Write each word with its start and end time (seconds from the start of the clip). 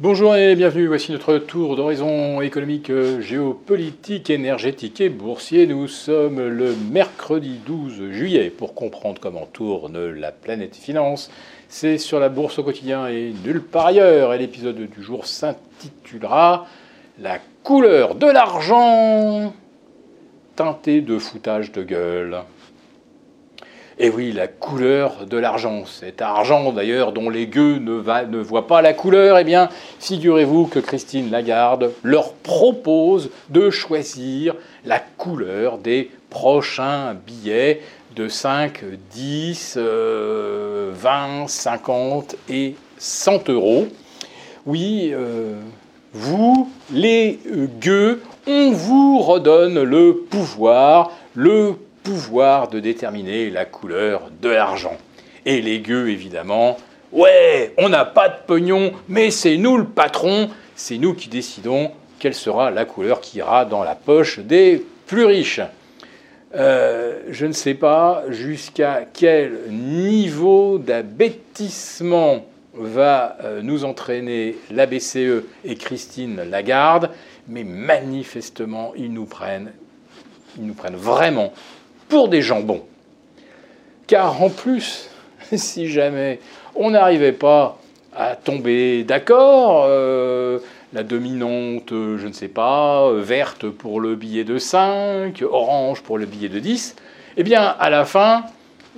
Bonjour 0.00 0.36
et 0.36 0.54
bienvenue, 0.54 0.86
voici 0.86 1.10
notre 1.10 1.38
tour 1.38 1.74
d'horizon 1.74 2.40
économique, 2.40 2.92
géopolitique, 3.18 4.30
énergétique 4.30 5.00
et 5.00 5.08
boursier. 5.08 5.66
Nous 5.66 5.88
sommes 5.88 6.38
le 6.38 6.76
mercredi 6.92 7.58
12 7.66 8.12
juillet 8.12 8.48
pour 8.48 8.76
comprendre 8.76 9.20
comment 9.20 9.46
tourne 9.52 10.10
la 10.10 10.30
planète 10.30 10.76
finance. 10.76 11.32
C'est 11.68 11.98
sur 11.98 12.20
la 12.20 12.28
bourse 12.28 12.60
au 12.60 12.62
quotidien 12.62 13.08
et 13.08 13.34
nulle 13.44 13.60
part 13.60 13.86
ailleurs. 13.86 14.32
Et 14.34 14.38
l'épisode 14.38 14.76
du 14.76 15.02
jour 15.02 15.26
s'intitulera 15.26 16.68
La 17.18 17.40
couleur 17.64 18.14
de 18.14 18.26
l'argent 18.28 19.52
teintée 20.54 21.00
de 21.00 21.18
foutage 21.18 21.72
de 21.72 21.82
gueule. 21.82 22.38
Et 24.00 24.10
oui, 24.10 24.30
la 24.30 24.46
couleur 24.46 25.26
de 25.26 25.36
l'argent. 25.36 25.84
Cet 25.84 26.22
argent 26.22 26.72
d'ailleurs 26.72 27.10
dont 27.10 27.30
les 27.30 27.48
gueux 27.48 27.78
ne, 27.78 28.38
voient 28.38 28.68
pas 28.68 28.80
la 28.80 28.92
couleur, 28.92 29.38
eh 29.38 29.44
bien, 29.44 29.68
figurez-vous 29.98 30.66
que 30.66 30.78
Christine 30.78 31.32
Lagarde 31.32 31.90
leur 32.04 32.32
propose 32.32 33.30
de 33.48 33.70
choisir 33.70 34.54
la 34.84 35.00
couleur 35.00 35.78
des 35.78 36.12
prochains 36.30 37.14
billets 37.14 37.80
de 38.14 38.28
5, 38.28 38.84
10, 39.10 39.78
20, 39.78 41.48
50 41.48 42.36
et 42.48 42.76
100 42.98 43.50
euros. 43.50 43.88
Oui, 44.64 45.10
euh, 45.12 45.60
vous, 46.12 46.70
les 46.92 47.40
gueux, 47.80 48.22
on 48.46 48.70
vous 48.70 49.18
redonne 49.18 49.82
le 49.82 50.14
pouvoir, 50.30 51.10
le 51.34 51.74
pouvoir 52.08 52.68
de 52.68 52.80
déterminer 52.80 53.50
la 53.50 53.66
couleur 53.66 54.30
de 54.40 54.48
l'argent. 54.48 54.96
Et 55.44 55.60
les 55.60 55.80
gueux, 55.80 56.08
évidemment, 56.08 56.78
ouais, 57.12 57.74
on 57.76 57.90
n'a 57.90 58.06
pas 58.06 58.30
de 58.30 58.36
pognon, 58.46 58.92
mais 59.10 59.30
c'est 59.30 59.58
nous 59.58 59.76
le 59.76 59.84
patron, 59.84 60.48
c'est 60.74 60.96
nous 60.96 61.12
qui 61.12 61.28
décidons 61.28 61.90
quelle 62.18 62.32
sera 62.32 62.70
la 62.70 62.86
couleur 62.86 63.20
qui 63.20 63.38
ira 63.38 63.66
dans 63.66 63.84
la 63.84 63.94
poche 63.94 64.38
des 64.38 64.86
plus 65.06 65.26
riches. 65.26 65.60
Euh, 66.54 67.20
je 67.28 67.44
ne 67.44 67.52
sais 67.52 67.74
pas 67.74 68.24
jusqu'à 68.30 69.02
quel 69.12 69.70
niveau 69.70 70.78
d'abêtissement 70.78 72.46
va 72.72 73.36
euh, 73.44 73.60
nous 73.60 73.84
entraîner 73.84 74.56
la 74.70 74.86
BCE 74.86 75.44
et 75.62 75.74
Christine 75.74 76.40
Lagarde, 76.48 77.10
mais 77.48 77.64
manifestement, 77.64 78.94
ils 78.96 79.12
nous 79.12 79.26
prennent, 79.26 79.72
ils 80.56 80.64
nous 80.64 80.72
prennent 80.72 80.96
vraiment 80.96 81.52
pour 82.08 82.28
des 82.28 82.42
jambons. 82.42 82.82
Car 84.06 84.42
en 84.42 84.50
plus, 84.50 85.10
si 85.52 85.88
jamais 85.88 86.40
on 86.74 86.90
n'arrivait 86.90 87.32
pas 87.32 87.78
à 88.16 88.34
tomber 88.36 89.04
d'accord, 89.04 89.84
euh, 89.86 90.58
la 90.92 91.02
dominante, 91.02 91.90
je 91.90 92.26
ne 92.26 92.32
sais 92.32 92.48
pas, 92.48 93.12
verte 93.12 93.68
pour 93.68 94.00
le 94.00 94.14
billet 94.14 94.44
de 94.44 94.58
5, 94.58 95.42
orange 95.48 96.02
pour 96.02 96.18
le 96.18 96.26
billet 96.26 96.48
de 96.48 96.58
10, 96.58 96.96
eh 97.36 97.42
bien, 97.42 97.62
à 97.62 97.90
la 97.90 98.04
fin, 98.04 98.44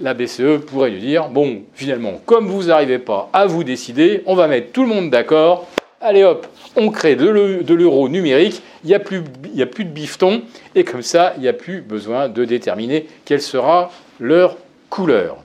la 0.00 0.14
BCE 0.14 0.64
pourrait 0.66 0.90
lui 0.90 1.00
dire, 1.00 1.28
bon, 1.28 1.62
finalement, 1.74 2.20
comme 2.24 2.46
vous 2.46 2.64
n'arrivez 2.64 2.98
pas 2.98 3.28
à 3.32 3.46
vous 3.46 3.64
décider, 3.64 4.22
on 4.26 4.34
va 4.34 4.46
mettre 4.46 4.72
tout 4.72 4.82
le 4.82 4.88
monde 4.88 5.10
d'accord, 5.10 5.68
allez 6.00 6.24
hop, 6.24 6.46
on 6.76 6.90
crée 6.90 7.16
de 7.16 7.26
l'euro 7.74 8.08
numérique, 8.08 8.62
il 8.84 8.88
n'y 8.88 8.94
a, 8.94 9.00
plus, 9.00 9.20
de 9.20 9.90
bifton, 9.90 10.42
et 10.74 10.84
comme 10.84 11.02
ça, 11.02 11.34
il 11.36 11.42
n'y 11.42 11.48
a 11.48 11.52
plus 11.52 11.82
besoin 11.82 12.28
de 12.28 12.44
déterminer 12.44 13.06
quelle 13.24 13.42
sera 13.42 13.90
leur 14.18 14.56
couleur. 14.88 15.38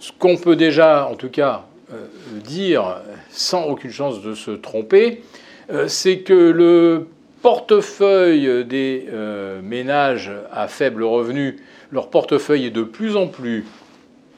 Ce 0.00 0.12
qu'on 0.18 0.36
peut 0.36 0.56
déjà, 0.56 1.08
en 1.10 1.14
tout 1.14 1.28
cas, 1.28 1.64
euh, 1.92 2.06
dire 2.44 3.02
sans 3.30 3.64
aucune 3.64 3.90
chance 3.90 4.22
de 4.22 4.34
se 4.34 4.50
tromper, 4.50 5.22
euh, 5.70 5.88
c'est 5.88 6.18
que 6.18 6.32
le 6.32 7.08
portefeuille 7.42 8.64
des 8.64 9.06
euh, 9.12 9.60
ménages 9.62 10.30
à 10.52 10.68
faible 10.68 11.02
revenu, 11.04 11.58
leur 11.92 12.08
portefeuille 12.08 12.66
est 12.66 12.70
de 12.70 12.82
plus 12.82 13.16
en 13.16 13.26
plus 13.26 13.64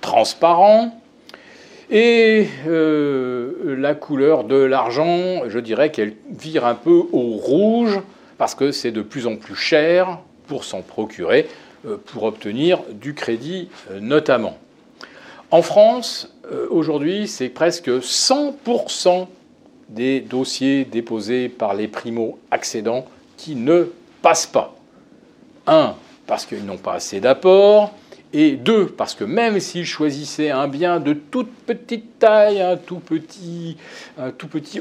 transparent, 0.00 1.00
et 1.90 2.48
euh, 2.66 3.76
la 3.78 3.94
couleur 3.94 4.44
de 4.44 4.56
l'argent, 4.56 5.48
je 5.48 5.58
dirais 5.58 5.90
qu'elle 5.90 6.14
vire 6.30 6.66
un 6.66 6.74
peu 6.74 7.02
au 7.12 7.36
rouge 7.36 8.00
parce 8.36 8.54
que 8.54 8.72
c'est 8.72 8.92
de 8.92 9.02
plus 9.02 9.26
en 9.26 9.36
plus 9.36 9.56
cher 9.56 10.18
pour 10.46 10.64
s'en 10.64 10.82
procurer, 10.82 11.48
euh, 11.86 11.96
pour 11.96 12.24
obtenir 12.24 12.82
du 12.90 13.14
crédit 13.14 13.68
euh, 13.90 14.00
notamment. 14.00 14.58
En 15.50 15.62
France, 15.62 16.30
aujourd'hui, 16.68 17.26
c'est 17.26 17.48
presque 17.48 17.88
100% 17.88 19.26
des 19.88 20.20
dossiers 20.20 20.84
déposés 20.84 21.48
par 21.48 21.72
les 21.72 21.88
primo-accédants 21.88 23.06
qui 23.38 23.54
ne 23.54 23.90
passent 24.20 24.46
pas. 24.46 24.74
Un, 25.66 25.94
parce 26.26 26.44
qu'ils 26.44 26.66
n'ont 26.66 26.76
pas 26.76 26.92
assez 26.92 27.20
d'apports 27.20 27.94
et 28.32 28.52
deux, 28.52 28.86
parce 28.86 29.14
que 29.14 29.24
même 29.24 29.58
s'ils 29.60 29.86
choisissaient 29.86 30.50
un 30.50 30.68
bien 30.68 31.00
de 31.00 31.14
toute 31.14 31.50
petite 31.66 32.18
taille, 32.18 32.60
un 32.60 32.76
tout 32.76 32.98
petit, 32.98 33.76
un 34.18 34.32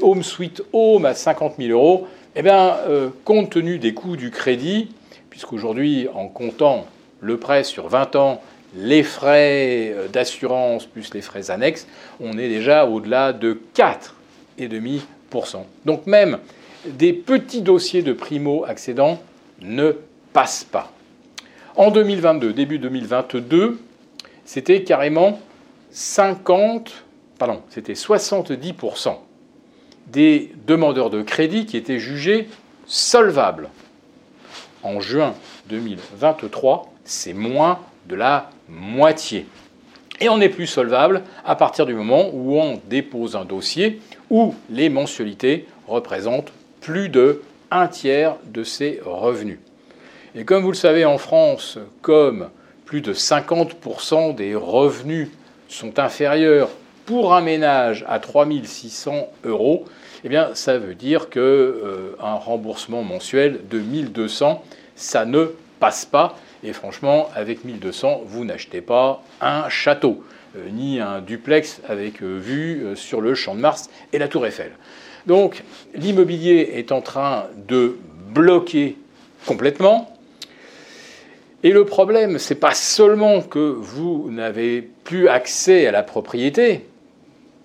home 0.02 0.22
sweet 0.22 0.62
home 0.72 1.06
à 1.06 1.14
50 1.14 1.54
000 1.58 1.70
euros, 1.70 2.06
eh 2.36 2.42
bien, 2.42 2.76
euh, 2.88 3.08
compte 3.24 3.50
tenu 3.50 3.78
des 3.78 3.94
coûts 3.94 4.16
du 4.16 4.30
crédit, 4.30 4.90
puisqu'aujourd'hui, 5.30 6.08
en 6.14 6.28
comptant 6.28 6.86
le 7.20 7.36
prêt 7.38 7.64
sur 7.64 7.88
20 7.88 8.16
ans, 8.16 8.42
les 8.76 9.02
frais 9.02 9.92
euh, 9.94 10.08
d'assurance 10.08 10.84
plus 10.84 11.12
les 11.14 11.22
frais 11.22 11.50
annexes, 11.50 11.86
on 12.20 12.36
est 12.38 12.48
déjà 12.48 12.86
au-delà 12.86 13.32
de 13.32 13.60
4,5%. 13.74 15.64
Donc 15.84 16.06
même 16.06 16.38
des 16.86 17.12
petits 17.12 17.62
dossiers 17.62 18.02
de 18.02 18.12
primo-accédants 18.12 19.20
ne 19.60 19.92
passent 20.32 20.64
pas. 20.64 20.92
En 21.78 21.92
2022, 21.92 22.54
début 22.54 22.80
2022, 22.80 23.78
c'était 24.44 24.82
carrément 24.82 25.38
50, 25.92 27.04
pardon, 27.38 27.62
c'était 27.70 27.92
70% 27.92 29.14
des 30.08 30.50
demandeurs 30.66 31.08
de 31.08 31.22
crédit 31.22 31.66
qui 31.66 31.76
étaient 31.76 32.00
jugés 32.00 32.48
solvables. 32.86 33.68
En 34.82 34.98
juin 34.98 35.34
2023, 35.68 36.92
c'est 37.04 37.32
moins 37.32 37.78
de 38.08 38.16
la 38.16 38.50
moitié. 38.68 39.46
Et 40.20 40.28
on 40.28 40.38
n'est 40.38 40.48
plus 40.48 40.66
solvable 40.66 41.22
à 41.44 41.54
partir 41.54 41.86
du 41.86 41.94
moment 41.94 42.30
où 42.32 42.58
on 42.58 42.80
dépose 42.90 43.36
un 43.36 43.44
dossier 43.44 44.00
où 44.30 44.52
les 44.68 44.88
mensualités 44.88 45.68
représentent 45.86 46.52
plus 46.80 47.08
de 47.08 47.40
un 47.70 47.86
tiers 47.86 48.34
de 48.46 48.64
ses 48.64 49.00
revenus. 49.04 49.60
Et 50.34 50.44
comme 50.44 50.62
vous 50.62 50.70
le 50.70 50.76
savez, 50.76 51.04
en 51.04 51.18
France, 51.18 51.78
comme 52.02 52.50
plus 52.84 53.00
de 53.00 53.12
50% 53.12 54.34
des 54.34 54.54
revenus 54.54 55.28
sont 55.68 55.98
inférieurs 55.98 56.68
pour 57.06 57.34
un 57.34 57.40
ménage 57.40 58.04
à 58.08 58.18
3600 58.18 59.28
euros, 59.44 59.86
eh 60.24 60.28
bien, 60.28 60.50
ça 60.54 60.78
veut 60.78 60.94
dire 60.94 61.30
qu'un 61.30 61.40
euh, 61.40 62.14
remboursement 62.18 63.02
mensuel 63.02 63.60
de 63.70 63.78
1200, 63.78 64.62
ça 64.96 65.24
ne 65.24 65.46
passe 65.80 66.04
pas. 66.04 66.36
Et 66.62 66.72
franchement, 66.72 67.30
avec 67.34 67.64
1200, 67.64 68.22
vous 68.26 68.44
n'achetez 68.44 68.80
pas 68.80 69.22
un 69.40 69.68
château, 69.68 70.24
euh, 70.56 70.68
ni 70.70 71.00
un 71.00 71.20
duplex 71.20 71.80
avec 71.88 72.22
euh, 72.22 72.36
vue 72.38 72.96
sur 72.96 73.20
le 73.20 73.34
champ 73.34 73.54
de 73.54 73.60
Mars 73.60 73.88
et 74.12 74.18
la 74.18 74.28
tour 74.28 74.44
Eiffel. 74.46 74.72
Donc, 75.26 75.62
l'immobilier 75.94 76.72
est 76.74 76.90
en 76.92 77.00
train 77.00 77.46
de 77.68 77.96
bloquer 78.34 78.96
complètement. 79.46 80.17
Et 81.64 81.72
le 81.72 81.84
problème, 81.84 82.38
ce 82.38 82.54
n'est 82.54 82.60
pas 82.60 82.74
seulement 82.74 83.40
que 83.42 83.58
vous 83.58 84.28
n'avez 84.30 84.80
plus 85.04 85.28
accès 85.28 85.86
à 85.86 85.90
la 85.90 86.04
propriété, 86.04 86.84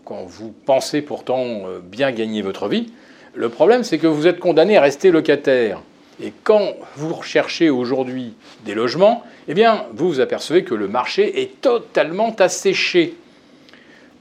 quand 0.04 0.26
vous 0.26 0.52
pensez 0.66 1.02
pourtant 1.02 1.44
euh, 1.68 1.80
bien 1.80 2.12
gagner 2.12 2.42
votre 2.42 2.68
vie, 2.68 2.92
le 3.36 3.50
problème, 3.50 3.84
c'est 3.84 4.00
que 4.00 4.08
vous 4.08 4.28
êtes 4.28 4.40
condamné 4.40 4.78
à 4.78 4.82
rester 4.82 5.12
locataire. 5.12 5.82
Et 6.22 6.34
quand 6.44 6.74
vous 6.96 7.14
recherchez 7.14 7.70
aujourd'hui 7.70 8.34
des 8.66 8.74
logements, 8.74 9.24
eh 9.48 9.54
bien, 9.54 9.86
vous 9.94 10.08
vous 10.08 10.20
apercevez 10.20 10.64
que 10.64 10.76
le 10.76 10.88
marché 10.88 11.42
est 11.42 11.62
totalement 11.62 12.36
asséché. 12.38 13.16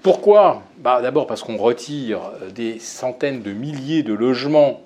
Pourquoi? 0.02 0.62
Bah, 0.78 1.00
D'abord 1.02 1.26
parce 1.26 1.42
qu'on 1.42 1.56
retire 1.56 2.20
des 2.54 2.78
centaines 2.78 3.42
de 3.42 3.52
milliers 3.52 4.02
de 4.02 4.14
logements 4.14 4.82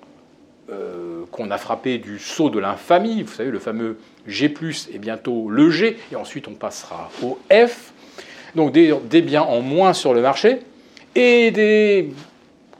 euh, 0.69 1.23
qu'on 1.31 1.49
a 1.51 1.57
frappé 1.57 1.97
du 1.97 2.19
saut 2.19 2.49
de 2.49 2.59
l'infamie, 2.59 3.23
vous 3.23 3.33
savez, 3.33 3.51
le 3.51 3.59
fameux 3.59 3.97
G, 4.27 4.53
et 4.93 4.99
bientôt 4.99 5.49
le 5.49 5.69
G, 5.69 5.97
et 6.11 6.15
ensuite 6.15 6.47
on 6.47 6.53
passera 6.53 7.09
au 7.23 7.39
F. 7.51 7.93
Donc 8.55 8.71
des, 8.71 9.21
biens 9.21 9.43
en 9.43 9.61
moins 9.61 9.93
sur 9.93 10.13
le 10.13 10.21
marché 10.21 10.59
et 11.15 11.51
des 11.51 12.09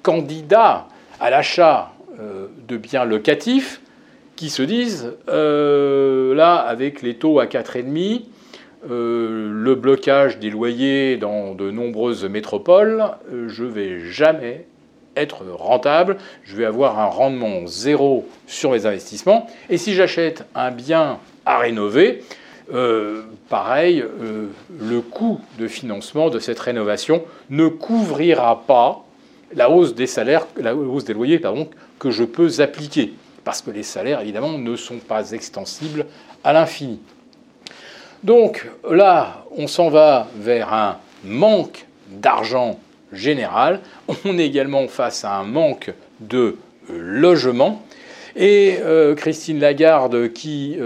candidats 0.04 0.88
à 1.19 1.30
l'achat 1.30 1.94
euh, 2.19 2.48
de 2.68 2.78
biens 2.78 3.06
locatifs 3.06 3.81
qui 4.36 4.50
se 4.50 4.63
disent 4.63 5.13
euh, 5.30 6.33
là, 6.36 6.56
avec 6.56 7.01
les 7.01 7.16
taux 7.16 7.40
à 7.40 7.45
4,5, 7.45 8.24
euh, 8.90 9.51
le 9.51 9.75
blocage 9.75 10.40
des 10.40 10.50
loyers 10.50 11.18
dans 11.18 11.56
de 11.56 11.72
nombreuses 11.72 12.25
métropoles, 12.25 13.04
je 13.48 13.63
vais 13.63 14.00
jamais 14.00 14.66
être 15.18 15.44
rentable, 15.46 16.18
je 16.44 16.56
vais 16.56 16.66
avoir 16.66 17.00
un 17.00 17.06
rendement 17.06 17.66
zéro 17.68 18.28
sur 18.48 18.72
mes 18.72 18.86
investissements. 18.86 19.48
Et 19.69 19.78
si 19.78 19.94
j'achète 19.94 20.46
un 20.56 20.72
bien 20.72 21.19
à 21.46 21.60
rénover, 21.60 22.24
euh, 22.74 23.24
pareil, 23.50 24.02
euh, 24.02 24.48
le 24.80 25.02
coût 25.02 25.40
de 25.58 25.68
financement 25.68 26.30
de 26.30 26.40
cette 26.40 26.60
rénovation 26.60 27.24
ne 27.50 27.68
couvrira 27.68 28.64
pas 28.68 29.06
la 29.54 29.69
hausse 29.69 29.96
des 29.96 30.08
salaires, 30.08 30.46
la 30.58 30.75
hausse 30.75 31.06
des 31.06 31.14
loyers 31.14 31.40
pardon, 31.40 31.69
que 32.00 32.12
je 32.12 32.24
peux 32.24 32.60
appliquer, 32.60 33.14
parce 33.44 33.62
que 33.62 33.72
les 33.72 33.84
salaires 33.84 34.19
évidemment 34.19 34.58
ne 34.58 34.75
sont 34.75 34.98
pas 34.98 35.31
extensibles 35.31 36.06
à 36.44 36.52
l'infini. 36.54 37.00
Donc 38.24 38.69
là, 38.90 39.46
on 39.56 39.68
s'en 39.68 39.90
va 39.90 40.28
vers 40.36 40.74
un 40.74 40.98
manque 41.24 41.86
d'argent 42.10 42.80
général. 43.12 43.81
On 44.25 44.38
est 44.38 44.45
également 44.45 44.88
face 44.88 45.25
à 45.25 45.36
un 45.38 45.44
manque 45.44 45.94
de 46.19 46.57
euh, 46.89 47.00
logement. 47.00 47.83
Et 48.36 48.77
Christine 49.15 49.59
Lagarde, 49.59 50.31
qui 50.31 50.77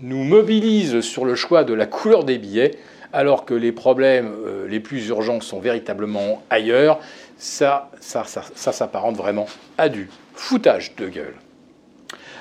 nous 0.00 0.24
mobilise 0.24 1.00
sur 1.00 1.24
le 1.24 1.34
choix 1.34 1.64
de 1.64 1.74
la 1.74 1.86
couleur 1.86 2.24
des 2.24 2.38
billets, 2.38 2.72
alors 3.12 3.44
que 3.44 3.54
les 3.54 3.72
problèmes 3.72 4.32
euh, 4.46 4.68
les 4.68 4.80
plus 4.80 5.08
urgents 5.08 5.40
sont 5.40 5.60
véritablement 5.60 6.42
ailleurs, 6.50 7.00
ça, 7.38 7.90
ça, 8.00 8.24
ça, 8.24 8.72
s'apparente 8.72 9.16
vraiment 9.16 9.46
à 9.78 9.88
du 9.88 10.10
foutage 10.34 10.94
de 10.96 11.08
gueule. 11.08 11.34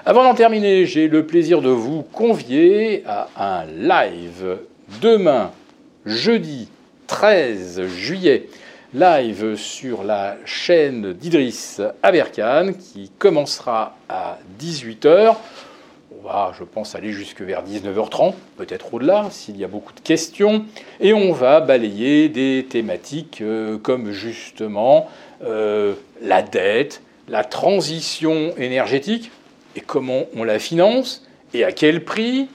Avant 0.05 0.23
d'en 0.23 0.33
terminer, 0.33 0.85
j'ai 0.85 1.07
le 1.07 1.25
plaisir 1.25 1.61
de 1.61 1.69
vous 1.69 2.01
convier 2.01 3.03
à 3.05 3.27
un 3.37 3.65
live 3.65 4.57
demain, 5.01 5.51
jeudi 6.05 6.69
13 7.07 7.83
juillet, 7.83 8.47
live 8.93 9.55
sur 9.55 10.03
la 10.03 10.37
chaîne 10.45 11.13
d'Idriss 11.13 11.81
Aberkan 12.03 12.71
qui 12.73 13.11
commencera 13.19 13.97
à 14.07 14.39
18h. 14.59 15.35
On 16.17 16.27
va, 16.27 16.53
je 16.57 16.63
pense, 16.63 16.95
aller 16.95 17.11
jusque 17.11 17.41
vers 17.41 17.63
19h30, 17.65 18.33
peut-être 18.55 18.93
au-delà, 18.93 19.27
s'il 19.29 19.57
y 19.57 19.63
a 19.63 19.67
beaucoup 19.67 19.93
de 19.93 19.99
questions. 19.99 20.65
Et 20.99 21.13
on 21.13 21.33
va 21.33 21.59
balayer 21.59 22.29
des 22.29 22.65
thématiques 22.69 23.41
euh, 23.41 23.77
comme 23.77 24.11
justement 24.11 25.09
euh, 25.43 25.93
la 26.21 26.41
dette, 26.41 27.01
la 27.27 27.43
transition 27.43 28.53
énergétique, 28.57 29.31
et 29.75 29.81
comment 29.81 30.23
on 30.35 30.43
la 30.43 30.59
finance, 30.59 31.25
et 31.53 31.63
à 31.63 31.71
quel 31.71 32.03
prix, 32.03 32.47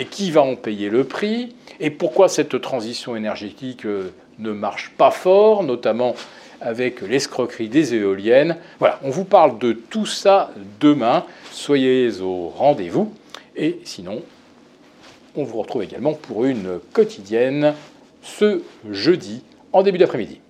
et 0.00 0.06
qui 0.06 0.30
va 0.30 0.40
en 0.40 0.56
payer 0.56 0.88
le 0.88 1.04
prix, 1.04 1.54
et 1.78 1.90
pourquoi 1.90 2.30
cette 2.30 2.58
transition 2.62 3.16
énergétique 3.16 3.84
euh, 3.84 4.14
ne 4.38 4.50
marche 4.50 4.92
pas 4.96 5.10
fort, 5.10 5.62
notamment 5.62 6.14
avec 6.62 7.02
l'escroquerie 7.02 7.68
des 7.68 7.94
éoliennes. 7.94 8.56
Voilà, 8.78 8.98
on 9.02 9.10
vous 9.10 9.26
parle 9.26 9.58
de 9.58 9.72
tout 9.72 10.06
ça 10.06 10.52
demain. 10.80 11.24
Soyez 11.52 12.22
au 12.22 12.48
rendez-vous. 12.48 13.12
Et 13.56 13.80
sinon, 13.84 14.22
on 15.36 15.44
vous 15.44 15.58
retrouve 15.58 15.82
également 15.82 16.14
pour 16.14 16.46
une 16.46 16.80
quotidienne 16.94 17.74
ce 18.22 18.62
jeudi 18.90 19.42
en 19.74 19.82
début 19.82 19.98
d'après-midi. 19.98 20.40